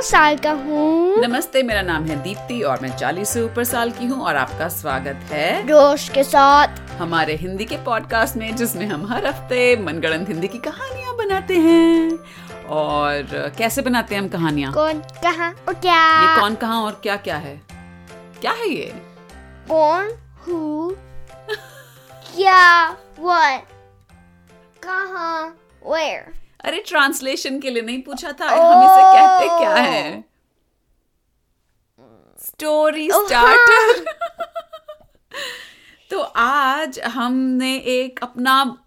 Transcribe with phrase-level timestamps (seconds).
[0.00, 3.90] नौ साल का हूँ। नमस्ते मेरा नाम है दीप्ति और मैं चालीस से ऊपर साल
[3.90, 8.86] की हूँ और आपका स्वागत है जोश के साथ। हमारे हिंदी के पॉडकास्ट में जिसमें
[8.86, 12.18] हम हर हफ़्ते मनगढ़ंत हिंदी की कहानियाँ बनाते हैं।
[12.66, 14.72] और कैसे बनाते हैं हम कहानियाँ?
[14.72, 16.00] कौन कहाँ और क्या?
[16.22, 17.60] ये कौन कहाँ और क्या क्या है?
[18.40, 18.92] क्या है ये?
[19.70, 20.12] कौन
[20.46, 20.90] हु
[22.36, 23.60] क्या what
[24.82, 25.56] कहाँ
[25.86, 26.39] where?
[26.64, 28.60] अरे ट्रांसलेशन के लिए नहीं पूछा था oh!
[28.60, 30.24] हम इसे कहते क्या है?
[32.38, 34.04] स्टोरी स्टार्टर
[36.10, 38.78] तो आज हमने एक अपना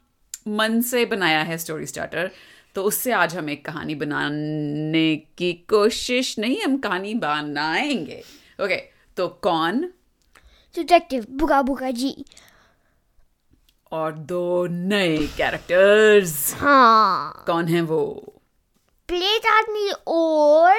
[0.48, 2.31] मन से बनाया है स्टोरी स्टार्टर
[2.76, 8.23] तो उससे आज हम एक कहानी बनाने की कोशिश नहीं हम कहानी बनाएँगे।
[8.62, 9.81] ओके okay, तो कौन?
[10.76, 12.26] डिटेक्टिव बुका बुका जी।
[13.94, 18.04] और दो नए कैरेक्टर्स हाँ। कौन है वो?
[19.08, 20.76] प्लेट आदमी और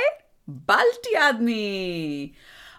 [0.50, 2.30] बाल्टी आदमी।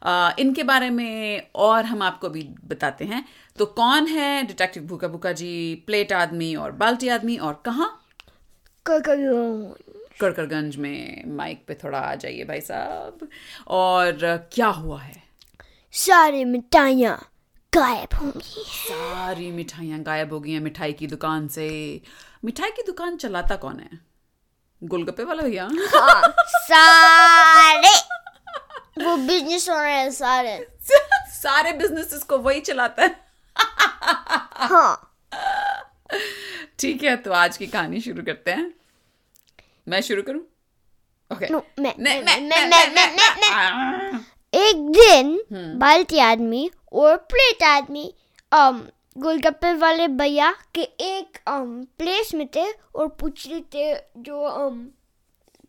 [0.04, 3.26] आ, इनके बारे में और हम आपको भी बताते हैं।
[3.58, 7.90] तो कौन है डिटेक्टिव भूखा भूखा जी प्लेट आदमी और बाल्टी आदमी और कहाँ?
[8.86, 13.28] कड़कड़गंज में। माइक पे थोड़ा आ जाइए भाई साहब।
[13.68, 14.18] और
[14.54, 15.24] क्या हुआ है?
[15.94, 17.18] सारी मिठाइयाँ।
[17.76, 22.02] गायब होंगी। सारी मिठाइयाँ गायब हो गई हैं मिठाई की दुकान से।
[22.46, 24.00] मिठाई की दुकान चलाता कौन है?
[24.84, 25.70] गोलगप्पे वाला भैया?
[25.96, 27.94] हाँ सारे।
[29.06, 30.68] वो बिज़नेस रहे हैं सारे।
[31.30, 33.26] सारे बिजनेसेस को वही चलाता है।
[34.68, 35.18] हाँ।
[36.80, 38.74] ठीक है तो आज की कहानी शुरू करते हैं।
[39.88, 40.42] मैं शुरू करूँ?
[41.34, 45.44] ओके नो मैं मैं मैं मैं मैं मैं मैं मैं मैं मैं एक दिन
[45.80, 48.14] बाल्टी आदमी और प्लेट आदमी
[49.18, 54.78] गोलगप्पे वाले भैया के एक um, प्लेस में थे और पूछ रहे थे जो um,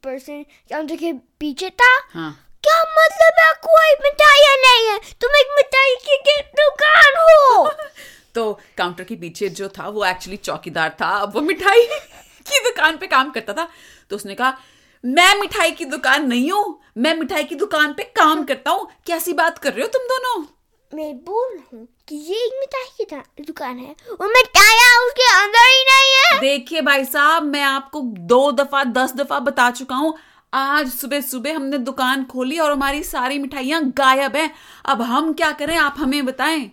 [0.04, 4.98] पर्सन काउंटर के पीछे था। हाँ। क्या मतलब है कोई मिठाइयाँ नहीं है?
[4.98, 7.70] तुम एक मिठाई की की दुकान हो।
[8.34, 11.86] तो काउंटर के पीछे जो था वो एक्चुअली चौकीदार था। अब वो मिठाई
[12.48, 13.68] की दुकान पे काम करता था।
[14.10, 14.58] तो उसने कहा
[15.06, 19.32] मैं मिठाई की दुकान नहीं हूँ। मैं मिठाई की दुकान पे काम करता हूँ। कैसी
[19.32, 20.44] बात कर रहे हो तुम दोनों?
[20.92, 23.04] मैं बोल रहा हूँ कि ये एक मिठाई
[23.36, 28.00] की दुकान है और मिठाइयाँ उसके अंदर ही नहीं है। देखिए भाई साहब मैं आपको
[28.02, 30.14] दो दफ़ा दस दफ़ा बता चुका हूँ।
[30.52, 34.50] आज सुबह सुबह हमने दुकान खोली और हमारी सारी मिठाइयाँ गायब हैं।
[34.84, 35.76] अब हम क्या करें?
[35.76, 36.70] आप हमें बताएँ।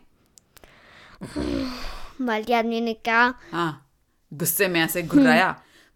[2.22, 3.90] बाल्टी आदमी ने कहा हाँ
[4.32, 5.56] गुस्से में ऐसे घुर्राया।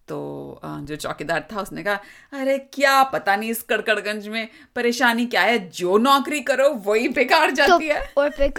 [0.09, 1.99] तो जो चौकीदार था उसने कहा
[2.41, 5.57] अरे क्या पता नहीं इस कड़कड़गंज में परेशानी क्या है?
[5.69, 8.51] जो नौकरी करो वही बेकार तो जाती है। और फिर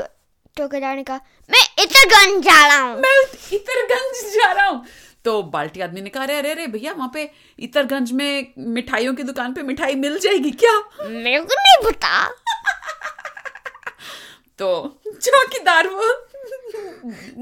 [0.58, 1.20] चौकीदार ने कहा
[1.50, 3.16] मैं इतरगंज जा रहा हूँ। मैं
[3.52, 4.84] इतरगंज जा रहा हूँ।
[5.24, 9.22] तो बाल्टी आदमी ने कहा अरे अरे अरे भैया वहाँ पे इतरगंज में मिठाइयों की
[9.22, 10.72] दुकान पे मिठाई मिल जाएगी क्या?
[11.00, 12.28] मेरे को नहीं पता।
[14.58, 16.14] तो चौकीदार वो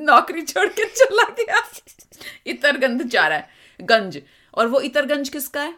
[0.06, 1.62] नौकरी छोड़ के चला गया।
[2.46, 4.22] इतरगंज जा रहा है। गंज।
[4.54, 5.75] और वो इतरगंज किसका है?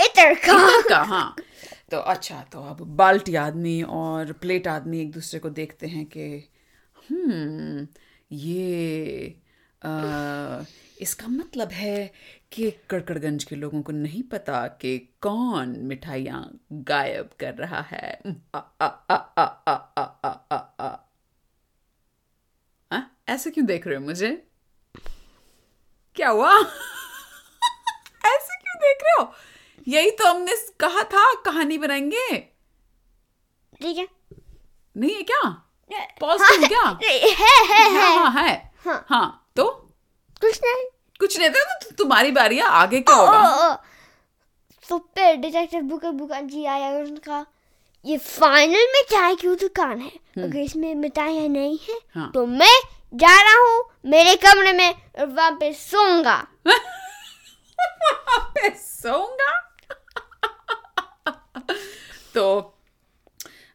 [0.00, 1.36] इतर का। इतर का हाँ।
[1.90, 6.48] तो अच्छा तो अब बाल्टी आदमी और प्लेट आदमी एक दूसरे को देखते हैं कि
[7.10, 7.88] हम्म
[8.32, 9.36] ये
[9.84, 10.62] आ,
[11.00, 12.12] इसका मतलब है
[12.52, 18.20] कि कड़कड़गंज के लोगों को नहीं पता कि कौन मिठाइयाँ गायब कर रहा है।
[23.28, 24.49] ऐसे क्यों देख रहे हो मुझे?
[26.16, 26.54] क्या हुआ?
[28.26, 29.32] ऐसे क्यों देख रहे हो?
[29.88, 32.36] यही तो हमने कहा था कहानी बनाएँगे।
[33.82, 34.06] ठीक है।
[34.96, 35.42] नहीं है क्या?
[36.20, 39.64] पॉज कर क्या है है है हाँ। हाँ है हाँ। हाँ। तो?
[40.40, 40.84] कुछ नहीं।
[41.20, 43.38] कुछ नहीं था तो तुम्हारी बारी है आगे क्या ओ, होगा?
[43.40, 43.76] ओ, ओ।
[44.88, 47.44] तो फिर डिटेक्टिव बुका बुका जी आया और उसने कहा
[48.04, 50.10] ये फाइनल में चाय की दुकान है।
[50.44, 52.74] अगर इसमें मिठाइयाँ नहीं है हाँ। तो मैं
[53.12, 56.36] जा रहा हूँ, मेरे कमरे में वहाँ पे सोऊँगा।
[58.54, 59.52] पे सोऊँगा?
[62.34, 62.44] तो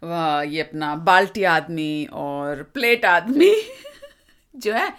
[0.03, 3.53] वाह, ये अपना बाल्टी आदमी और प्लेट आदमी
[4.55, 4.93] जो है,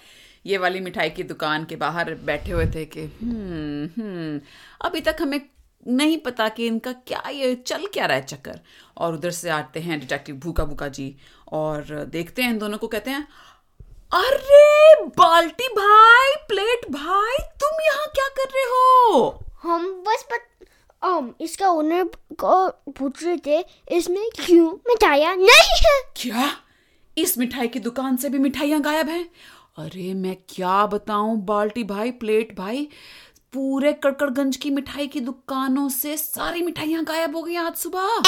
[0.46, 4.40] ये वाली मिठाई की दुकान के बाहर बैठे हुए थे कि हम्म हम्म
[4.80, 5.40] अभी तक हमें
[5.86, 8.60] नहीं पता कि इनका क्या, ये चल क्या रहा है चक्कर।
[8.96, 11.14] और उधर से आते हैं डिटेक्टिव भूखा भूखा जी,
[11.52, 13.26] और देखते हैं इन दोनों को, कहते हैं
[14.12, 19.44] अरे बाल्टी भाई प्लेट भाई तुम यहाँ क्या कर रहे हो?
[19.62, 20.66] हम बस पत,
[21.02, 22.04] um, इसका ओनर
[22.34, 23.64] को पूछ रहे थे
[23.96, 26.00] इसमें क्यों मिठाइया नहीं है?
[26.16, 26.50] क्या?
[27.18, 29.30] इस मिठाई की दुकान से भी मिठाइयाँ गायब हैं?
[29.78, 32.88] अरे मैं क्या बताऊँ बाल्टी भाई प्लेट भाई
[33.52, 38.20] पूरे कड़कड़गंज की मिठाई की दुकानों से सारी मिठाइयाँ गायब हो गई आज सुबह।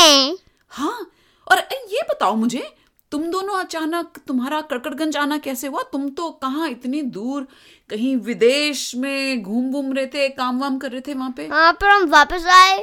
[0.68, 1.10] हाँ?
[1.50, 1.58] और
[1.92, 2.74] ये बताओ मुझे
[3.12, 5.82] तुम दोनों अचानक तुम्हारा कड़कड़गंज आना कैसे हुआ?
[5.92, 7.46] तुम तो कहाँ इतनी दूर
[7.90, 11.46] कहीं विदेश में घूम घूम रहे थे काम वाम कर रहे थे वहाँ पे?
[11.46, 12.78] हाँ पर हम वापस आए।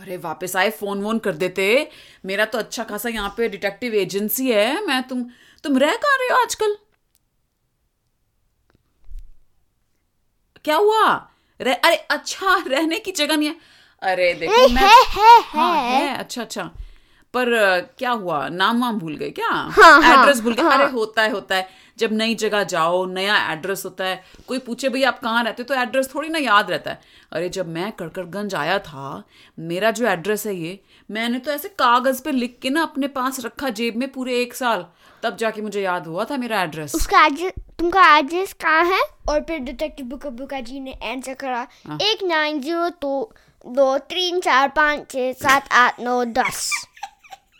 [0.00, 1.66] अरे वापस आए फ़ोन वोन कर देते।
[2.26, 5.24] मेरा तो अच्छा खासा यहाँ पे डिटेक्टिव एजेंसी है। मैं तुम
[5.64, 6.76] तुम रह कहाँ रहे हो आजकल?
[10.64, 11.04] क्या हुआ?
[11.60, 13.56] रह, अरे अच्छा रहने की जगह नहीं है।
[14.02, 16.70] अरे देखो मैं है है हाँ है। है अच्छा अच्छा।
[17.34, 17.48] पर
[17.98, 18.48] क्या हुआ?
[18.48, 19.48] नाम वाम भूल गए क्या?
[19.48, 20.62] हाँ, हाँ, एड्रेस भूल गए?
[20.62, 24.58] हाँ। अरे होता है होता है। जब नई जगह जाओ नया एड्रेस होता है कोई
[24.58, 25.66] पूछे भैया आप कहाँ रहते हो?
[25.68, 27.00] तो एड्रेस थोड़ी ना याद रहता है।
[27.32, 29.22] अरे जब मैं कड़कड़गंज आया था
[29.58, 30.78] मेरा जो एड्रेस है ये
[31.10, 34.54] मैंने तो ऐसे कागज़ पे लिख के ना अपने पास रखा जेब में पूरे एक
[34.54, 34.86] साल।
[35.22, 39.00] तब जाके मुझे याद हुआ था मेरा एड्रेस उसका एड्रेस तुमका एड्रेस कहाँ है?
[39.28, 43.32] और फिर डिटेक्टिव बुका बुका जी ने आंसर करा। हाँ। एक नाइन ज़ीरो दो
[43.66, 46.70] दो तीन चार पाँच छः सात आठ नौ दस।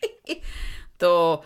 [1.01, 1.45] तो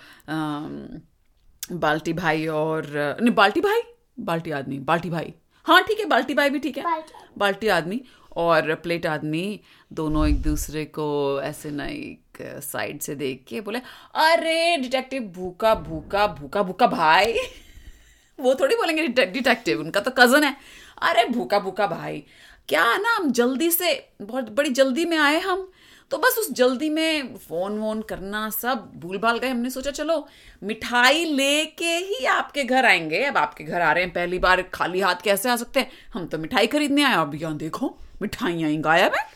[1.73, 2.87] बाल्टी भाई और
[3.21, 3.81] नहीं बाल्टी भाई?
[4.21, 5.33] बाल्टी आदमी बाल्टी भाई।
[5.67, 8.01] हाँ ठीक है बाल्टी भाई भी ठीक है। बाल्टी। बाल्टी आदमी
[8.37, 9.61] और प्लेट आदमी
[9.91, 11.07] दोनों एक दूसरे को
[11.45, 13.79] ऐसे ना एक साइड से देख के बोले
[14.25, 17.35] अरे डिटेक्टिव भूखा भूखा भूखा भूखा भाई।
[18.41, 20.57] वो थोड़ी बोलेंगे डिटेक्टिव उनका तो कज़न है।
[21.03, 22.23] अरे भूखा भूखा भाई
[22.69, 25.71] क्या ना हम जल्दी से बहुत बड़ी जल्दी में आए हम?
[26.13, 30.27] तो बस उस जल्दी में फ़ोन वोन करना सब भूल भाल गए। हमने सोचा चलो
[30.63, 35.01] मिठाई लेके ही आपके घर आएँगे। अब आपके घर आ रहे हैं पहली बार खाली
[35.01, 35.91] हाथ कैसे आ सकते हैं?
[36.15, 39.27] हम तो मिठाई खरीदने आए अब यहाँ देखो मिठाइयाँ ही गायब है।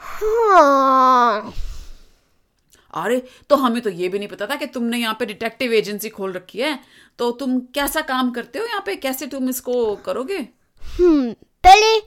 [0.00, 1.52] हाँ।
[2.94, 6.08] अरे तो हमें तो ये भी नहीं पता था कि तुमने यहाँ पे डिटेक्टिव एजेंसी
[6.08, 6.78] खोल रखी है।
[7.18, 8.96] तो तुम कैसा काम करते हो यहाँ पे?
[8.96, 10.38] कैसे तुम इसको करोगे?
[10.82, 11.32] हम्म
[11.64, 11.98] पहले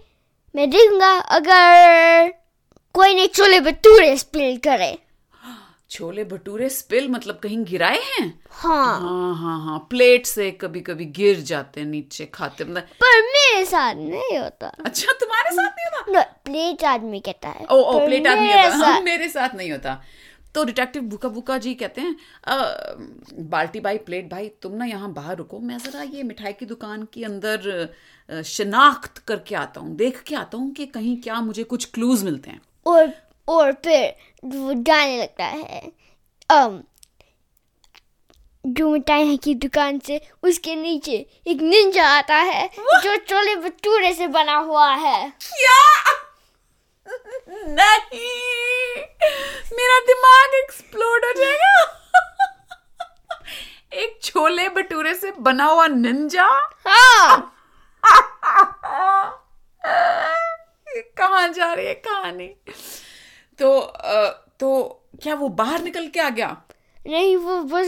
[0.56, 2.34] मैं देखूँगा अगर
[2.94, 4.98] कोई ने छोले भटूरे स्पिल करे।
[5.90, 8.40] छोले भटूरे स्पिल मतलब कहीं गिराए हैं?
[8.52, 13.22] हाँ। हाँ हाँ हाँ प्लेट से कभी कभी गिर जाते हैं नीचे खाते मतलब पर
[13.22, 16.22] मेरे साथ नहीं होता। अच्छा तुम्हारे साथ नहीं होता?
[16.22, 19.72] No, प्लेट आदमी कहता है। ओ ओ प्लेट आदमी मेरे हाँ, साथ- मेरे साथ नहीं
[19.72, 20.04] होता।
[20.56, 22.16] तो डिटेक्टिव बुका बुका जी कहते हैं
[22.48, 22.56] "अ,
[23.40, 27.04] बाल्टी भाई प्लेट भाई तुम ना यहाँ बाहर रुको मैं जरा ये मिठाई की दुकान
[27.14, 27.94] के अंदर
[28.46, 32.50] शनाख्त करके आता हूँ देख के आता हूँ कि कहीं क्या मुझे कुछ क्लूज मिलते
[32.50, 33.14] हैं। और
[33.48, 34.16] और फिर
[34.46, 35.92] वो जाने लगता है।
[36.52, 36.80] um,
[38.66, 44.28] जो मिठाई की दुकान से उसके नीचे एक निंजा आता है जो छोले भटूरे से
[44.28, 46.04] बना हुआ है। क्या?
[47.50, 48.96] नहीं।
[49.78, 52.00] मेरा दिमाग एक्सप्लोड हो जाएगा।
[53.94, 56.48] एक छोले भटूरे से बना हुआ निंजा
[56.88, 57.53] हाँ।
[61.44, 62.48] कहाँ जा रही है कहानी
[63.60, 64.30] तो अ,
[64.60, 66.48] तो क्या वो बाहर निकल के आ गया?
[67.08, 67.88] नहीं वो बस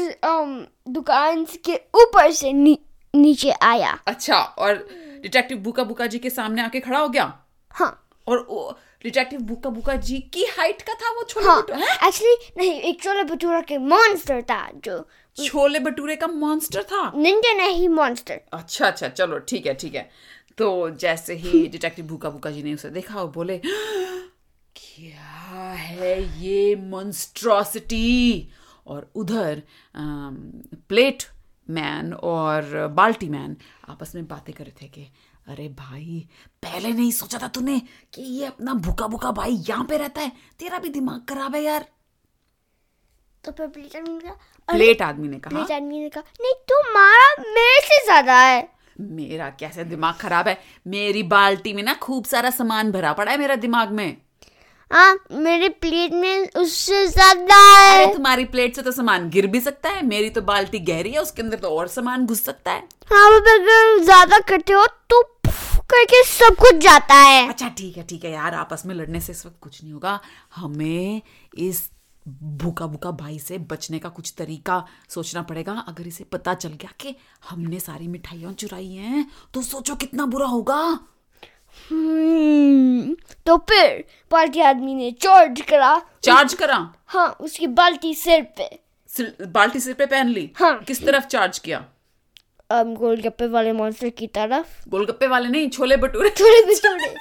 [0.95, 2.77] दुकान के ऊपर से नी,
[3.13, 4.75] नीचे आया। अच्छा और
[5.21, 7.33] डिटेक्टिव बुका बुका जी के सामने आके खड़ा हो गया?
[7.71, 7.91] हाँ।
[8.27, 12.35] और वो डिटेक्टिव बुका बुका जी की हाइट का था वो छोले हाँ भटूरे एक्चुअली
[12.57, 14.99] नहीं एक छोले भटूरा के मॉन्स्टर था जो
[15.37, 17.11] छोले भटूरे का मॉन्स्टर था?
[17.15, 20.09] निंजा नहीं मॉन्स्टर अच्छा अच्छा चलो ठीक है ठीक है।
[20.57, 23.57] तो जैसे ही डिटेक्टिव भूखा भूखा जी ने उसे देखा वो बोले
[24.75, 28.49] क्या है ये मॉन्स्ट्रॉसिटी
[28.87, 29.61] और उधर
[30.89, 31.23] प्लेट
[31.69, 33.55] मैन और बाल्टी मैन
[33.89, 35.07] आपस में बातें कर रहे थे कि
[35.47, 36.27] अरे भाई
[36.63, 37.79] पहले नहीं सोचा था तूने
[38.13, 40.31] कि ये अपना भूखा भूखा भाई यहाँ पे रहता है?
[40.59, 41.85] तेरा भी दिमाग खराब है यार.
[43.43, 44.33] तो फिर प्लेट आदमी ने कहा
[44.69, 48.61] प्लेट आदमी ने कहा प्लेट आदमी ने कहा नहीं तुम्हारा मेरे से ज़्यादा है।
[48.95, 50.57] मेरा कैसे दिमाग खराब है?
[50.87, 54.17] मेरी बाल्टी में ना खूब सारा सामान भरा पड़ा है मेरा दिमाग में।
[54.91, 59.59] हाँ मेरे प्लेट में उससे ज़्यादा है। अरे तुम्हारी प्लेट से तो सामान गिर भी
[59.61, 62.83] सकता है मेरी तो बाल्टी गहरी है उसके अंदर तो और सामान घुस सकता है।
[63.11, 65.21] हाँ अगर ज़्यादा करते हो तो
[65.89, 69.31] करके सब कुछ जाता है। अच्छा ठीक है ठीक है यार आपस में लड़ने से
[69.31, 70.19] इस वक्त कुछ नहीं होगा।
[70.55, 71.21] हमें
[71.57, 71.89] इस
[72.27, 76.93] भूखा भूखा भाई से बचने का कुछ तरीका सोचना पड़ेगा। अगर इसे पता चल गया
[76.99, 77.15] कि
[77.49, 81.07] हमने सारी मिठाइयाँ चुराई हैं तो सोचो कितना बुरा होगा।
[81.91, 83.15] हम्म,
[83.45, 86.93] तो फिर पार्टी आदमी ने चार्ज करा। चार्ज करा?
[87.07, 90.51] हाँ उसकी बाल्टी सिर पे। सिर- बाल्टी सिर पे पहन ली?
[90.55, 91.89] हाँ। किस तरफ़ चार्ज किया?
[92.71, 97.15] um, गोलगप्पे वाले मॉन्स्टर की तरफ़। गोलगप्पे वाले नहीं छोले भटूरे। थोड़े भी थोड़े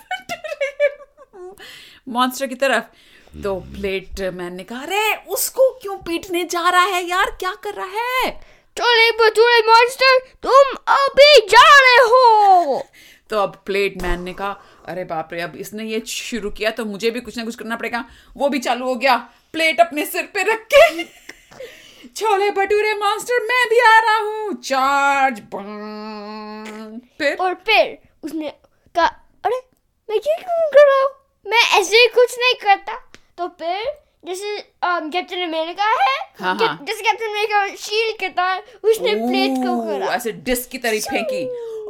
[2.09, 2.85] मॉन्स्टर की तरफ़।
[3.43, 7.31] तो प्लेट मैन ने कहा अरे उसको क्यों पीटने जा रहा है यार?
[7.31, 8.31] क्या कर रहा है?
[8.77, 12.83] छोले भटूरे मॉन्स्टर तुम अभी जा रहे हो।
[13.31, 14.51] तो अब प्लेट मैन ने कहा
[14.89, 17.77] अरे बाप रे अब इसने ये शुरू किया तो मुझे भी कुछ ना कुछ करना
[17.77, 18.05] पड़ेगा।
[18.37, 19.17] वो भी चालू हो गया।
[19.53, 21.05] प्लेट अपने सिर पे रख के।
[22.17, 25.41] छोले भटूरे मास्टर मैं भी आ रहा हूँ। चार्ज
[27.19, 28.51] फिर और फिर उसने
[28.95, 29.07] कहा
[29.45, 29.61] अरे
[30.09, 31.11] मैं ये क्यों कर रहा हूँ?
[31.47, 33.03] मैं ऐसे कुछ नहीं करता।
[33.39, 33.85] तो फिर
[34.27, 39.81] जैसे कैप्टन अमेरिका है हाँ, हाँ। जैसे कैप्टन अमेरिका शील्ड करता है उसने प्लेट को
[39.87, 41.45] करा ऐसे डिस्क की तरह फेंकी।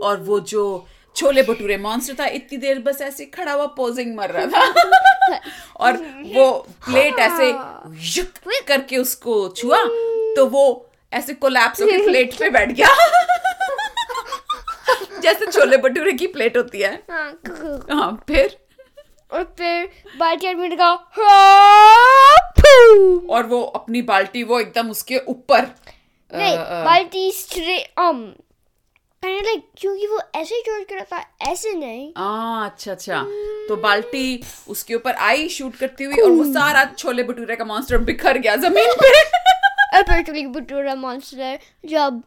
[0.07, 0.87] और वो जो
[1.17, 5.41] छोले भटूरे मॉन्स्टर था इतनी देर बस ऐसे खड़ा हुआ पोजिंग मर रहा था।
[5.81, 5.97] और
[6.35, 6.51] वो
[6.87, 7.49] प्लेट ऐसे
[8.17, 8.29] युक
[8.69, 9.83] करके उसको छुआ
[10.37, 12.89] तो वो ऐसे कोलैप्स होकर प्लेट पे बैठ गया।
[15.23, 17.41] जैसे छोले भटूरे की प्लेट होती है। हाँ,
[17.91, 18.57] हाँ फिर?
[19.35, 19.89] और फिर
[20.19, 22.37] बाल्टी आदमी ने कहा "हाँ,
[23.31, 25.61] और वो अपनी बाल्टी वो एकदम उसके ऊपर
[26.35, 28.23] नहीं बाल्टी स्ट्रेट um
[29.25, 33.23] लाइक क्योंकि वो ऐसे जोड़ कर रखा है ऐसे नहीं। आ, अच्छा अच्छा।
[33.69, 37.99] तो बाल्टी उसके ऊपर आई शूट करती हुई और वो सारा छोले भटूरे का मॉन्स्टर
[37.99, 39.13] बिखर गया ज़मीन पे।
[40.03, 42.23] फिर छोले भटूरा मॉन्स्टर जब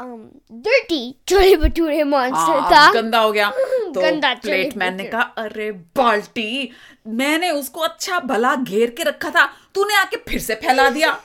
[0.00, 3.50] dirty छोले भटूरे मॉन्स्टर था गंदा हो गया।
[3.94, 6.70] तो गंदा प्लेट मैन ने कहा अरे बाल्टी
[7.06, 11.20] मैंने उसको अच्छा भला घेर के रखा था तूने आके फिर से फैला दिया।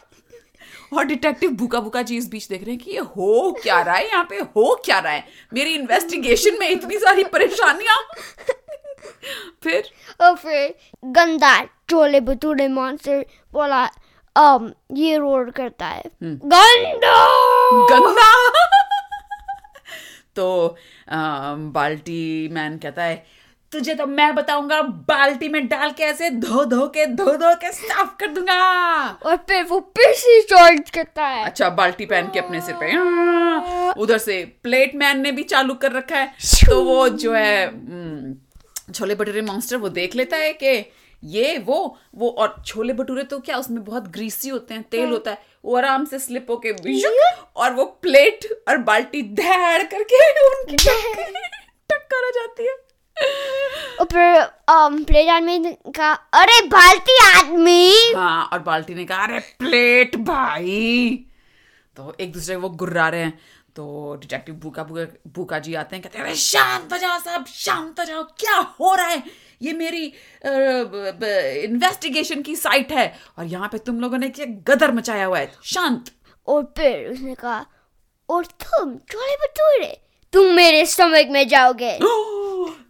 [0.94, 3.96] और डिटेक्टिव भूखा भूखा जी इस बीच देख रहे हैं कि ये हो क्या रहा
[3.96, 5.28] है यहाँ पे हो क्या रहा है?
[5.54, 7.98] मेरी इन्वेस्टिगेशन में इतनी सारी परेशानियाँ।
[9.64, 9.90] फिर?
[10.22, 10.76] और फिर
[11.06, 13.90] गंदा छोले भटूरे मॉन्स्टर बोला
[14.40, 17.28] um ये रोड करता है। गंदा!
[17.90, 18.63] गंदा!
[20.36, 20.76] तो
[21.74, 23.26] बाल्टी मैन कहता है
[23.72, 27.72] तुझे तो मैं बताऊँगा बाल्टी में डाल के ऐसे धो धो के धो धो के
[27.72, 28.58] साफ़ कर दूँगा।
[29.26, 32.92] और फिर वो फिर से चार्ज करता है। अच्छा बाल्टी पहन के अपने सिर पे
[32.92, 36.28] हाँ, उधर से प्लेट मैन ने भी चालू कर रखा है।
[36.70, 38.36] तो वो जो है हम्म,
[38.94, 40.86] छोले भटूरे मॉन्स्टर वो देख लेता है कि
[41.24, 45.32] ये वो वो और छोले भटूरे तो क्या उसमें बहुत ग्रीसी होते हैं तेल होता
[45.32, 46.72] है। वो आराम से स्लिप होके
[47.56, 52.76] और वो प्लेट और बाल्टी धैड़ करके उनकी टक्कर आ जाती है।
[54.72, 58.14] um प्लेट आदमी ने कहा अरे बाल्टी आदमी!
[58.16, 61.26] हाँ और बाल्टी ने कहा अरे प्लेट भाई!
[61.98, 63.40] तो एक दूसरे वो गुर्रा रहे हैं।
[63.76, 67.46] तो डिटेक्टिव भूखा भूखा भूखा जी आते हैं कहते हैं अरे शांत हो जाओ साहब
[67.46, 69.24] शांत हो जाओ क्या हो रहा है?
[69.64, 70.06] ये मेरी
[71.66, 73.06] इन्वेस्टिगेशन की साइट है।
[73.40, 76.12] और यहाँ पे तुम लोगों ने क्या गदर मचाया हुआ है। शांत।
[76.48, 77.66] और फिर उसने कहा
[78.30, 79.98] और तुम छोले भटूरे
[80.34, 81.98] तुम मेरे स्टमक में जाओगे.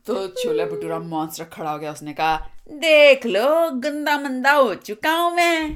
[0.08, 2.36] तो छोला भटूरा मॉन्स्टर खड़ा हो गया। उसने कहा
[2.80, 5.76] देख लो गंदा मंदा हो चुका हूँ मैं।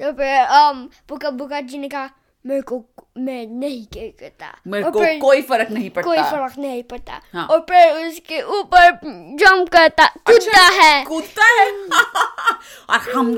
[0.00, 0.76] तो फिर um
[1.08, 2.10] बुका बुका जी ने कहा
[2.46, 2.84] मेरे को
[3.18, 7.60] मैं नहीं करता। मेरे को कोई फ़र्क नहीं पड़ता। कोई फ़र्क नहीं पड़ता। हाँ। और
[7.60, 8.90] फिर उसके ऊपर
[9.34, 11.70] जंप करता। कूदता है। कूदता है?
[12.90, 13.34] और हम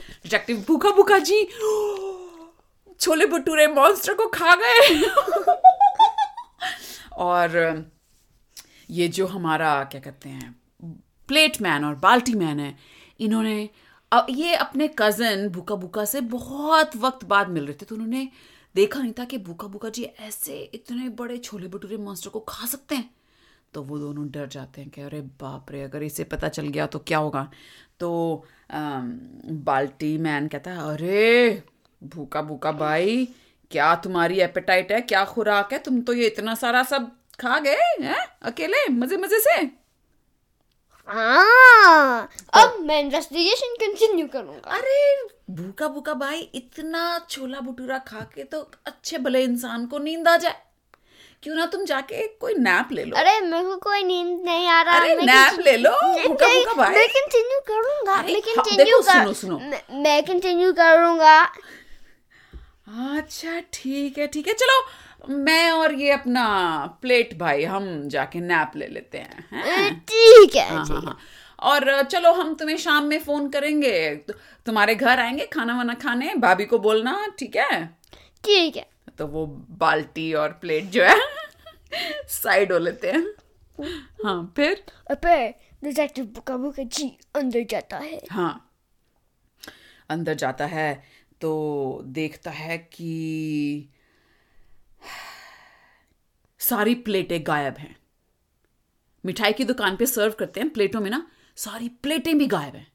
[0.00, 1.48] डिटेक्टिव भूखा भूखा जी।
[3.00, 5.02] छोले भटूरे मॉन्स्टर को खा गए।
[7.12, 7.84] और
[8.90, 10.56] ये जो हमारा क्या कहते हैं
[11.28, 12.78] प्लेट मैन और बाल्टी मैन है
[13.20, 13.68] इन्होंने
[14.30, 18.28] ये अपने कज़न भूखा भूखा से बहुत वक्त बाद मिल रहे थे तो उन्होंने
[18.74, 22.66] देखा नहीं था कि भूखा भूखा जी ऐसे इतने बड़े छोले भटूरे मॉन्स्टर को खा
[22.66, 23.10] सकते हैं।
[23.74, 26.86] तो वो दोनों डर जाते हैं कि अरे बाप रे, अगर इसे पता चल गया
[26.86, 27.48] तो क्या होगा?
[28.00, 31.62] तो बाल्टी मैन कहता है, अरे
[32.02, 33.28] भूखा भूखा भाई,
[33.70, 35.00] क्या तुम्हारी एपेटाइट है?
[35.00, 35.78] क्या खुराक है?
[35.78, 38.26] तुम तो ये इतना सारा सब खा गए, हैं?
[38.42, 39.83] अकेले मज़े मज़े से?
[41.08, 48.44] हाँ। अब मैं इन्वेस्टिगेशन कंटिन्यू करूँगा। अरे भूखा भूखा भाई इतना छोला भटूरा खा के
[48.44, 50.56] तो अच्छे भले इंसान को नींद आ जाए।
[51.42, 54.80] क्यों ना तुम जाके कोई नैप ले लो। अरे मेरे को कोई नींद नहीं आ
[54.82, 59.12] रहा। अरे नैप ले लो भूखा भूखा भाई। मैं कंटिन्यू करूँगा मैं हाँ, कंटिन्यू कर
[59.12, 59.58] सुनो, सुनो।
[60.00, 61.40] मैं कंटिन्यू करूँगा।
[63.16, 64.80] अच्छा ठीक है ठीक है चलो
[65.28, 66.44] मैं और ये अपना
[67.02, 70.00] प्लेट भाई हम जाके नैप ले लेते हैं?
[70.00, 71.18] ठीक है हाँ, हाँ, हाँ।
[71.62, 74.14] और चलो हम तुम्हें शाम में फ़ोन करेंगे।
[74.66, 77.84] तुम्हारे घर आएँगे खाना वाना खाने भाभी को बोलना ठीक है?
[78.44, 78.86] ठीक है।
[79.18, 79.46] तो वो
[79.80, 81.16] बाल्टी और प्लेट जो है
[82.28, 83.24] साइड हो लेते हैं।
[84.24, 84.84] हाँ फिर?
[85.12, 85.54] फिर
[85.84, 88.70] डिटेक्टिव बुका बुका जी अंदर जाता है। हाँ।
[90.10, 90.92] अंदर जाता है
[91.40, 93.88] तो देखता है कि
[96.64, 97.96] सारी प्लेटें गायब हैं।
[99.24, 102.92] मिठाई की दुकान पे सर्व करते हैं प्लेटों में ना सारी प्लेटें भी गायब हैं।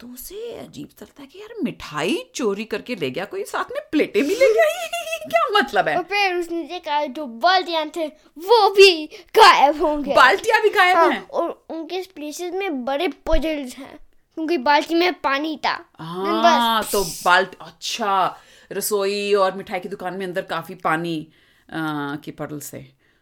[0.00, 3.82] तो उसे अजीब लगता है कि यार मिठाई चोरी करके ले गया कोई साथ में
[3.92, 4.64] प्लेटें भी ले गया?
[5.28, 5.96] क्या मतलब है?
[5.96, 8.06] और फिर उसने देखा जो बाल्टियाँ थे
[8.38, 11.28] वो भी गायब होंगे। बाल्टियाँ भी गायब हाँ, हैं?
[11.28, 13.96] और उनके प्लेसेस में बड़े पजल्स हैं
[14.34, 18.38] क्योंकि बाल्टी में पानी था। हाँ तो बाल्ट अच्छा
[18.72, 21.28] रसोई और मिठाई की दुकान में अंदर काफ़ी पानी।
[21.72, 22.78] की पडल्स से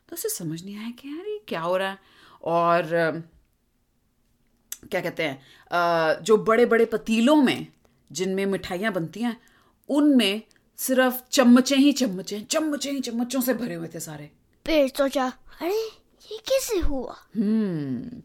[0.09, 1.99] तो उसे समझ नहीं आया कि यार ये क्या हो रहा है
[2.45, 2.83] और
[4.91, 5.43] क्या कहते हैं?
[5.71, 7.67] अ, जो बड़े बड़े पतीलों में
[8.13, 9.41] जिनमें मिठाइयाँ बनती हैं
[9.89, 10.43] उनमें
[10.77, 14.31] सिर्फ़ चम्मचे ही चम्मचे चम्मचे ही चम्मचों से भरे हुए थे सारे।
[14.89, 15.27] सोचा
[15.61, 15.77] अरे
[16.33, 17.17] ये कैसे हुआ?
[17.37, 18.23] हम्म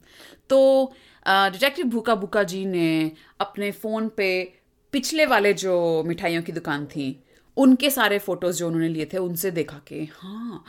[0.49, 0.93] तो
[1.27, 4.59] डिटेक्टिव भूखा भूखा जी ने अपने फ़ोन पे
[4.91, 7.23] पिछले वाले जो मिठाइयों की दुकान थी
[7.57, 10.65] उनके सारे फ़ोटोज़ जो उन्होंने लिए थे उनसे देखा कि हाँ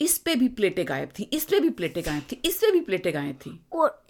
[0.00, 2.80] इस पे भी प्लेटें गायब थी इस पे भी प्लेटें गायब थी इस पे भी
[2.80, 4.04] प्लेटें गायब थी। और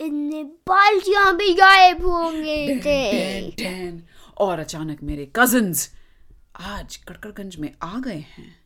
[0.68, 4.02] बाल्टियाँ भी गायब होंगे थे। डैन, डैन।
[4.38, 5.90] और अचानक मेरे कजिन्स
[6.61, 8.56] आज कड़कड़गंज में आ गए हैं।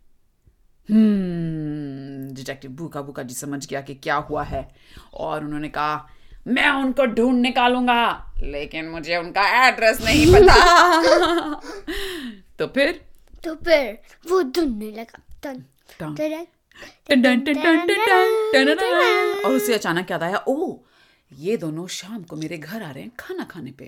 [0.89, 4.75] हम्म डिटेक्टिव भूखा भूखा जी समझ गया कि क्या हुआ है।
[5.15, 6.09] और उन्होंने कहा
[6.47, 11.61] मैं उनको ढूंढ निकालूँगा लेकिन मुझे उनका एड्रेस नहीं पता।
[12.59, 13.08] तो फिर
[13.45, 13.99] तो फिर
[14.31, 15.65] वो धुनने लगा तन
[16.01, 16.45] टन, टन,
[17.09, 20.77] टन, टन, टन, टन, टन, टन, टन। और उसे अचानक याद आया ओ
[21.33, 23.85] ये दोनों शाम को मेरे घर आ रहे हैं खाना खाने पे।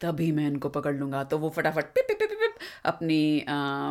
[0.00, 2.54] तभी मैं इनको पकड़ लूँगा। तो वो फटाफट पिप पिप पिप पिप
[2.84, 3.44] अपनी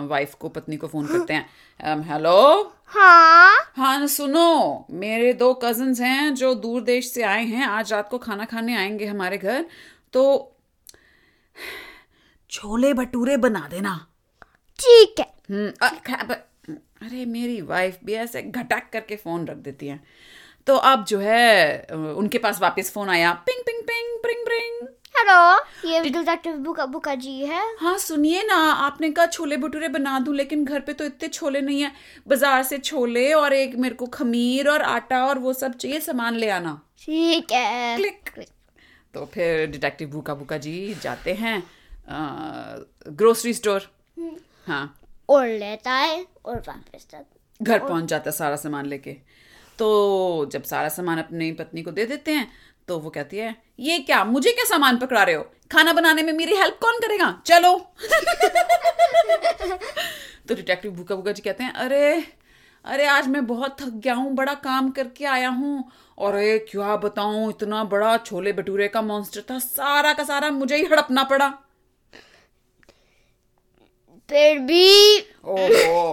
[0.10, 3.53] वाइफ को पत्नी को फ़ोन करते हैं। हेलो हाँ?
[3.75, 8.18] हाँ सुनो मेरे दो कजन्स हैं जो दूर देश से आए हैं। आज रात को
[8.18, 9.65] खाना खाने आएँगे हमारे घर।
[10.13, 10.24] तो
[12.51, 14.00] छोले भटूरे बना देना।
[14.82, 20.00] ठीक है। हम्म, अरे मेरी वाइफ भी ऐसे घटक करके फ़ोन रख देती है।
[20.68, 25.90] तो अब जो है उनके पास वापस फ़ोन आया। पिंग पिंग पिंग प्रिंग प्रिंग हेलो
[25.90, 30.36] ये डिटेक्टिव बुका बुका जी है। हाँ सुनिए ना आपने कहा छोले भटूरे बना दूँ
[30.36, 31.92] लेकिन घर पे तो इतने छोले नहीं है।
[32.28, 36.36] बाज़ार से छोले और एक मेरे को खमीर और आटा और वो सब चाहिए सामान
[36.36, 38.30] ले आना। ठीक है। क्लिक
[39.14, 41.62] तो फिर डिटेक्टिव बुका बुका जी जाते हैं
[43.10, 43.89] ग्रोसरी स्टोर
[44.71, 44.97] हाँ।
[45.29, 47.07] और लेता है और वापस
[47.60, 49.17] घर पहुँच जाता है सारा सामान लेके।
[49.79, 52.51] तो जब सारा सामान अपनी पत्नी को दे देते हैं
[52.88, 55.45] तो वो कहती है ये क्या मुझे क्या सामान पकड़ा रहे हो?
[55.71, 57.41] खाना बनाने में मेरी हेल्प कौन करेगा?
[57.45, 57.77] चलो।
[60.47, 62.23] तो डिटेक्टिव भूखा भूखा जी कहते हैं अरे
[62.86, 66.95] अरे आज मैं बहुत थक गया हूँ बड़ा काम करके आया हूँ। और ये क्या
[66.97, 71.53] बताऊँ इतना बड़ा छोले भटूरे का मॉन्स्टर था सारा का सारा मुझे ही हड़पना पड़ा।
[74.32, 76.12] फिर भी। ओहो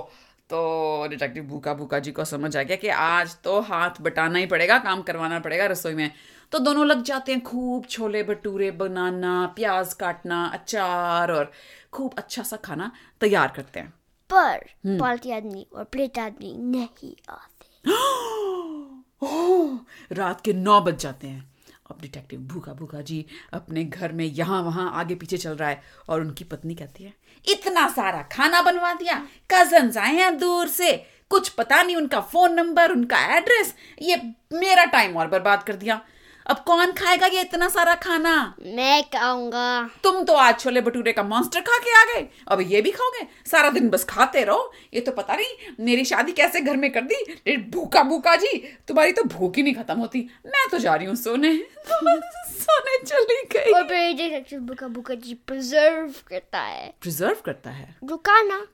[0.51, 4.47] तो डिटेक्टिव भूखा भूखा जी को समझ आ गया कि आज तो हाथ बटाना ही
[4.47, 6.11] पड़ेगा काम करवाना पड़ेगा रसोई में।
[6.53, 11.53] तो दोनों लग जाते हैं खूब छोले भटूरे बनाना प्याज काटना अचार और
[11.93, 13.93] खूब अच्छा सा खाना तैयार करते हैं।
[14.31, 14.67] पर
[14.99, 17.91] बाल्टी आदमी और प्लेट आदमी नहीं आते।
[19.27, 19.79] ओह,
[20.13, 21.58] रात के नौ बज जाते हैं।
[21.91, 23.25] अब डिटेक्टिव भूखा भूखा जी
[23.55, 27.13] अपने घर में यहाँ वहाँ आगे पीछे चल रहा है और उनकी पत्नी कहती है,
[27.45, 29.23] इतना सारा खाना बनवा दिया
[29.53, 30.93] कज़न आए हैं दूर से,
[31.31, 34.17] कुछ पता नहीं उनका फ़ोन नंबर उनका एड्रेस ये
[34.55, 36.01] मेरा टाइम और बर्बाद कर दिया।
[36.49, 38.55] अब कौन खाएगा ये इतना सारा खाना?
[38.63, 42.83] मैं खाऊँगा। तुम तो आज छोले भटूरे का मॉन्स्टर खा के आ गए। अब ये
[42.83, 43.27] भी खाओगे?
[43.51, 47.01] सारा दिन बस खाते रहो। ये तो पता नहीं मेरी शादी कैसे घर में कर
[47.01, 47.15] दी?
[47.49, 51.07] ये भूखा भूखा जी तुम्हारी तो भूख ही नहीं खत्म होती। मैं तो जा रही
[51.07, 51.55] हूँ सोने।
[51.89, 57.97] सोने चली गई। और डिटेक्टिव बुका बुका जी प्रिजर्व करता है। प्रिजर्व करता है?
[58.27, 58.67] खाना।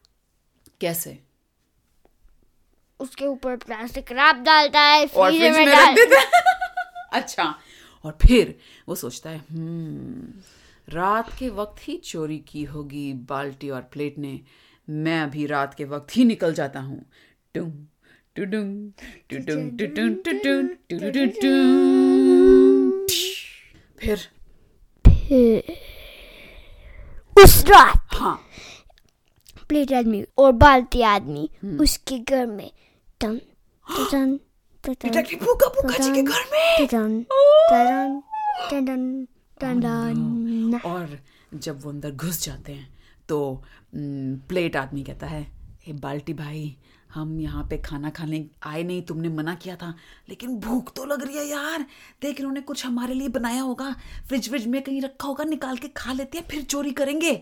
[0.81, 1.19] कैसे?
[3.01, 6.43] उसके ऊपर प्लास्टिक रैप डालता है फ्रीजर फ्रिज में में डाल देता है।
[7.13, 7.55] अच्छा
[8.05, 8.55] और फिर
[8.89, 14.41] वो सोचता है हम्म रात के वक्त ही चोरी की होगी बाल्टी और प्लेट ने।
[14.89, 17.05] मैं अभी रात के वक्त ही निकल जाता हूँ।
[17.55, 17.71] टुम
[18.37, 18.69] टुडुम
[19.31, 23.07] टुडुम टुडुम टुडुम टुडुम टुडुम।
[23.99, 24.17] फिर
[27.37, 28.39] उस रात हाँ।
[29.69, 31.49] प्लेट आदमी और बाल्टी आदमी
[31.81, 32.71] उसके घर में
[33.21, 33.41] टन
[34.11, 34.39] टन
[34.87, 35.39] डिटेक्टिव
[36.01, 36.87] जी के घर में?
[39.61, 41.19] टन और
[41.55, 42.89] जब वो अंदर घुस जाते हैं
[43.29, 43.63] तो
[44.49, 45.47] प्लेट आदमी कहता है
[45.87, 46.77] हे बाल्टी भाई
[47.15, 49.95] हम यहाँ पे खाना खाने आए नहीं तुमने मना किया था।
[50.29, 51.85] लेकिन भूख तो लग रही है यार।
[52.23, 53.95] देख इन्होंने कुछ हमारे लिए बनाया होगा।
[54.29, 57.35] फ्रिज व्रिज में कहीं रखा होगा निकाल के खा लेते हैं फिर चोरी करेंगे।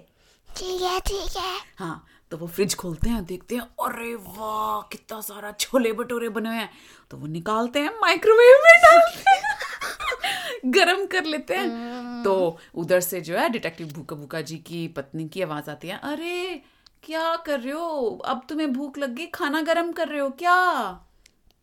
[0.48, 5.20] ठीक है ठीक है। हाँ तो वो फ्रिज खोलते हैं देखते हैं अरे वाह कितना
[5.20, 6.70] सारा छोले भटूरे बने हुए हैं।
[7.10, 13.20] तो वो निकालते हैं माइक्रोवेव में डालते हैं गरम कर लेते हैं। तो उधर से
[13.20, 16.62] जो है डिटेक्टिव भूखा भूखा जी की पत्नी की आवाज़ आती है अरे
[17.04, 18.20] क्या कर रहे हो?
[18.24, 20.58] अब तुम्हें भूख लग गई खाना गर्म कर रहे हो क्या?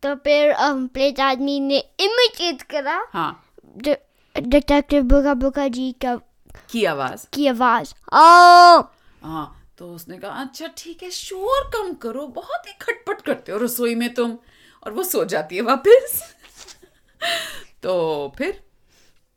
[0.02, 3.44] तो फिर प्लेट आदमी ने इमिटेट करा। हाँ।
[4.36, 6.16] डिटेक्टिव बुका बुका जी का
[6.70, 7.26] की आवाज़?
[7.32, 8.82] की आवाज़। ओ
[9.24, 13.58] हाँ। तो उसने कहा अच्छा ठीक है शोर कम करो बहुत ही खटपट करते हो
[13.58, 14.38] रसोई में तुम।
[14.82, 16.22] और वो सो जाती है वापस।
[17.82, 18.60] तो फिर?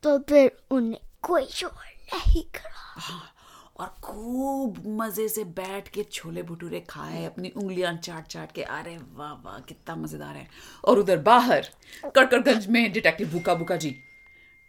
[0.03, 1.71] तो फिर उन्हें कोई शोर
[2.13, 3.35] नहीं करा। हाँ
[3.77, 8.97] और खूब मज़े से बैठ के छोले भटूरे खाए अपनी उंगलियाँ चाट चाट के। अरे
[8.97, 10.47] वाह वाह कितना मज़ेदार है।
[10.85, 11.69] और उधर बाहर
[12.15, 13.95] कड़कड़गंज में डिटेक्टिव भूखा भूखा जी।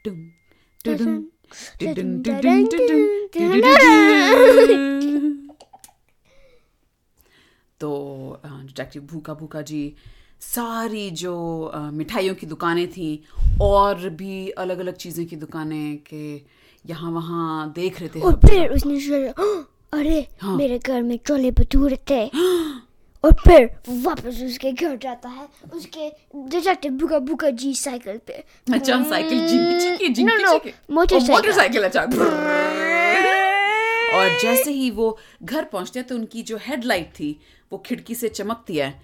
[0.04, 0.30] टुम,
[0.84, 1.22] टुडुम,
[1.80, 4.94] टुडुम, टुडुम, टुडुम, टुडुम।
[7.85, 9.83] तो डिटेक्टिव भूखा भूखा जी
[10.40, 11.35] सारी जो
[11.92, 13.09] मिठाइयों की दुकानें थी
[13.62, 16.25] और भी अलग अलग चीज़ें की दुकानें के
[16.85, 19.27] यहाँ वहाँ देख रहे थे और फिर उसने
[19.99, 22.25] अरे हाँ। मेरे घर में छोले भटूरे थे
[23.25, 29.03] और फिर वापस उसके घर जाता है उसके डिटेक्टिव बुका बुका जी साइकिल पे अच्छा
[29.05, 32.07] साइकिल जिंकी जिंकी। मोटरसाइकिल अच्छा
[34.14, 37.40] और जैसे ही वो घर पहुँचते हैं तो उनकी जो हेडलाइट थी
[37.72, 39.03] वो खिड़की से चमकती है।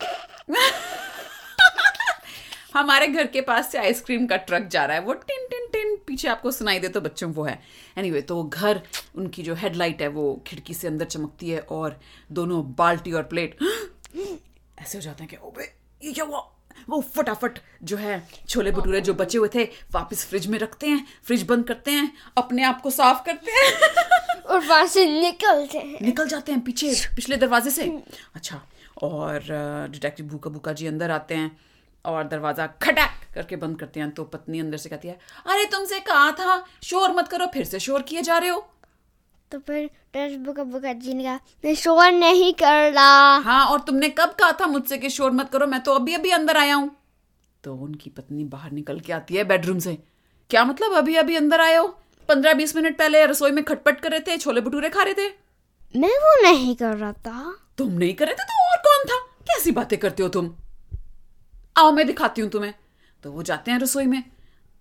[2.74, 5.96] हमारे घर के पास से आइसक्रीम का ट्रक जा रहा है। वो टिन टिन टिन
[6.06, 7.62] पीछे आपको सुनाई दे तो बच्चों वो है।
[7.98, 8.80] एनीवे anyway, तो घर
[9.14, 12.00] उनकी जो हेडलाइट है वो खिड़की से अंदर चमकती है और
[12.32, 13.58] दोनों बाल्टी और प्लेट
[14.78, 15.64] ऐसे हो जाते हैं कि ओबे
[16.04, 16.48] ये क्या हुआ?
[16.88, 21.06] वो फटाफट जो है छोले भटूरे जो बचे हुए थे वापस फ्रिज में रखते हैं
[21.24, 25.98] फ्रिज बंद करते हैं अपने आप को साफ़ करते हैं। और वहाँ से निकलते हैं।
[26.02, 27.88] निकल जाते हैं पीछे पिछले दरवाजे से।
[28.34, 28.60] अच्छा
[29.02, 29.42] और
[29.92, 31.56] डिटेक्टिव भूखा भूखा जी अंदर आते हैं
[32.04, 36.00] और दरवाज़ा खटक करके बंद करते हैं। तो पत्नी अंदर से कहती है अरे तुमसे
[36.00, 38.66] कहा था शोर मत करो फिर से शोर किए जा रहे हो।
[39.52, 43.80] तो फिर डिटेक्टिव बुका बुका जी ने कहा। मैं शोर नहीं कर रहा। हाँ और
[43.80, 45.66] तुमने कब कहा था मुझसे कि शोर मत करो?
[45.66, 46.90] मैं तो अभी अभी अंदर आया हूँ।
[47.64, 49.98] तो उनकी पत्नी बाहर निकल के आती है बेडरूम से।
[50.50, 51.86] क्या मतलब अभी अभी अंदर आए हो?
[52.28, 55.28] पंद्रह बीस मिनट पहले रसोई में खटपट कर रहे थे छोले भटूरे खा रहे थे।
[55.98, 59.18] मैं वो नहीं कर रहा था। तुम नहीं कर रहे थे तो और कौन था?
[59.42, 60.50] कैसी बातें करते हो तुम?
[61.78, 62.74] आओ मैं दिखाती हूँ तुम्हें।
[63.22, 64.22] तो वो जाते हैं रसोई में।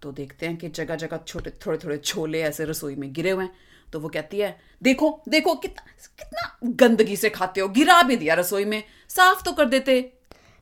[0.02, 3.44] तो देखते हैं कि जगह जगह छोटे थोड़े थोड़े छोले ऐसे रसोई में गिरे हुए
[3.44, 5.86] हैं। तो वो कहती है देखो देखो कितना
[6.20, 9.94] कितना गंदगी से खाते हो गिरा भी दिया रसोई में साफ़ तो कर देते।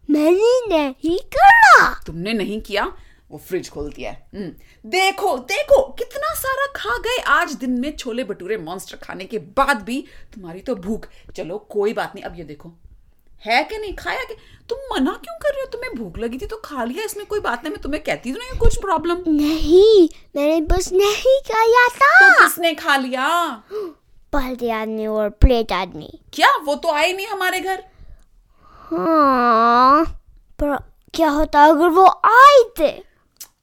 [0.09, 2.85] मैंने नहीं करा। तुमने नहीं किया
[3.31, 7.95] वो फ्रिज खोल दिया है। हम्म, देखो देखो कितना सारा खा गए आज दिन में
[7.97, 12.37] छोले भटूरे मॉन्स्टर खाने के बाद भी तुम्हारी तो भूख। चलो कोई बात नहीं अब
[12.37, 12.73] ये देखो।
[13.43, 13.93] है कि नहीं?
[13.95, 14.35] खाया कि
[14.69, 15.67] तुम मना क्यों कर रहे हो?
[15.71, 18.39] तुम्हें भूख लगी थी तो खा लिया इसमें कोई बात नहीं मैं तुम्हें कहती तो
[18.39, 23.27] नहीं कुछ प्रॉब्लम नहीं मैंने बस नहीं खाया था। तो किसने खा लिया?
[24.33, 26.55] पहले आदमी और प्लेट आदमी क्या?
[26.57, 27.83] वो तो आए नहीं हमारे घर।
[28.89, 30.03] हाँ
[30.59, 30.77] पर
[31.13, 32.89] क्या होता अगर वो आए थे?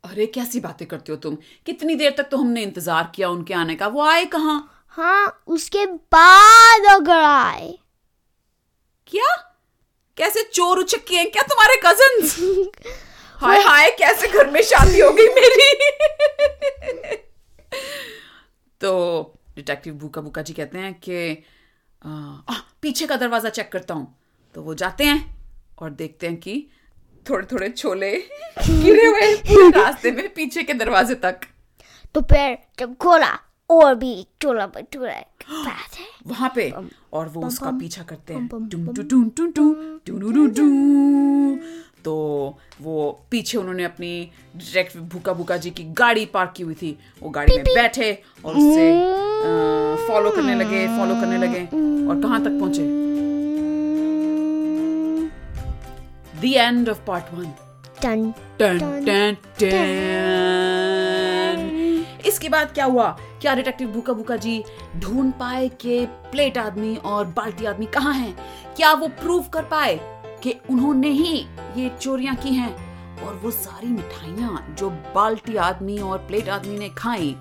[0.04, 1.36] अरे कैसी बातें करते हो तुम?
[1.66, 3.86] कितनी देर तक तो हमने इंतज़ार किया उनके आने का?
[3.86, 4.58] वो आए कहाँ?
[4.88, 7.76] हाँ उसके बाद अगर आए।
[9.06, 9.34] क्या?
[10.16, 11.30] कैसे चोर उचक्के हैं?
[11.30, 12.70] क्या तुम्हारे कज़न
[13.40, 15.90] हाय हाय कैसे घर में शादी हो गई मेरी?
[18.80, 21.44] तो डिटेक्टिव भूखा भूखा जी कहते हैं कि
[22.06, 22.10] आ,
[22.48, 24.18] आ, पीछे का दरवाज़ा चेक करता हूँ।
[24.54, 25.48] तो वो जाते हैं
[25.78, 26.66] और देखते हैं कि
[27.30, 28.12] थोड़े थोड़े छोले
[28.68, 29.34] गिरे हुए
[29.70, 31.40] रास्ते में पीछे के दरवाजे तक।
[32.14, 33.38] तो फिर जब खोला
[33.70, 36.72] और भी चोला भटूरा पास है। वहाँ पे
[37.12, 38.48] और वो उसका पीछा करते हैं।
[42.04, 42.14] तो
[42.82, 46.90] वो पीछे उन्होंने अपनी डायरेक्ट भूखा भूखा जी की गाड़ी पार्क की हुई थी।
[47.22, 48.12] वो गाड़ी में बैठे
[48.44, 48.86] और उससे
[50.08, 51.62] फॉलो करने लगे फॉलो करने लगे।
[52.08, 52.82] और कहाँ तक पहुँचे?
[56.40, 57.52] The end of part one
[58.02, 60.85] ton टन, टन टन
[62.46, 63.06] इसके बाद क्या हुआ?
[63.42, 64.62] क्या डिटेक्टिव भूखा भूखा जी
[64.96, 68.36] ढूंढ पाए कि प्लेट आदमी और बाल्टी आदमी कहाँ हैं?
[68.76, 69.98] क्या वो प्रूव कर पाए
[70.42, 71.34] कि उन्होंने ही
[71.76, 72.70] ये चोरियाँ की हैं?
[73.24, 77.34] और वो सारी मिठाइयाँ जो बाल्टी आदमी और प्लेट आदमी ने खाई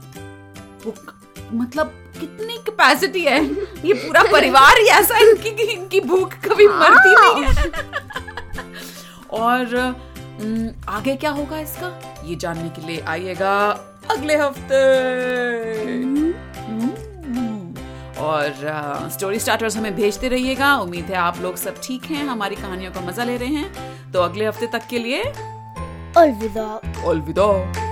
[0.86, 0.94] वो
[1.54, 3.44] मतलब कितनी कैपेसिटी है?
[3.86, 7.54] ये पूरा परिवार ही ऐसा इनकी इनकी भूख कभी मरती नहीं है।
[9.42, 9.76] और
[10.90, 12.00] आगे क्या होगा इसका?
[12.26, 13.52] ये जानने के लिए आइएगा
[14.12, 14.84] अगले हफ़्ते
[18.22, 22.92] और स्टोरी स्टार्टर्स हमें भेजते रहिएगा। उम्मीद है आप लोग सब ठीक हैं हमारी कहानियों
[22.92, 25.24] का मज़ा ले रहे हैं। तो अगले हफ़्ते तक के लिए
[26.18, 26.70] अलविदा।
[27.08, 27.85] अलविदा।